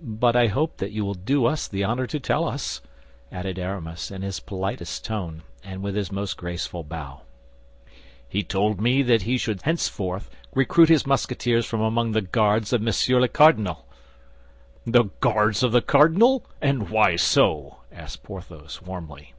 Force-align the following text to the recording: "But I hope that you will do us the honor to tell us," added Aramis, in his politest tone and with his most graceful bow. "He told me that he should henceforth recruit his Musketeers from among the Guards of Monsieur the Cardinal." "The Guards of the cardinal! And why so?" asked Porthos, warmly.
"But 0.00 0.36
I 0.36 0.46
hope 0.46 0.76
that 0.76 0.92
you 0.92 1.04
will 1.04 1.14
do 1.14 1.44
us 1.44 1.66
the 1.66 1.82
honor 1.82 2.06
to 2.06 2.20
tell 2.20 2.46
us," 2.46 2.80
added 3.32 3.58
Aramis, 3.58 4.12
in 4.12 4.22
his 4.22 4.38
politest 4.38 5.04
tone 5.04 5.42
and 5.64 5.82
with 5.82 5.96
his 5.96 6.12
most 6.12 6.36
graceful 6.36 6.84
bow. 6.84 7.22
"He 8.28 8.44
told 8.44 8.80
me 8.80 9.02
that 9.02 9.22
he 9.22 9.36
should 9.38 9.62
henceforth 9.62 10.30
recruit 10.54 10.88
his 10.88 11.04
Musketeers 11.04 11.66
from 11.66 11.80
among 11.80 12.12
the 12.12 12.20
Guards 12.22 12.72
of 12.72 12.80
Monsieur 12.80 13.20
the 13.20 13.26
Cardinal." 13.26 13.86
"The 14.86 15.06
Guards 15.18 15.64
of 15.64 15.72
the 15.72 15.82
cardinal! 15.82 16.46
And 16.62 16.88
why 16.88 17.16
so?" 17.16 17.78
asked 17.90 18.22
Porthos, 18.22 18.80
warmly. 18.80 19.34